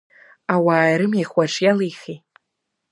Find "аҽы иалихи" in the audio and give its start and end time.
1.49-2.17